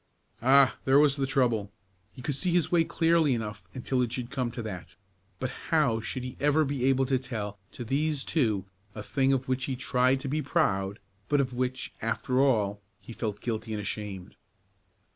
[0.41, 1.71] Ah, there was the trouble!
[2.11, 4.95] he could see his way clearly enough until it should come to that;
[5.39, 9.47] but how should he ever be able to tell to these two a thing of
[9.47, 10.97] which he tried to be proud,
[11.29, 14.35] but of which, after all, he felt guilty and ashamed?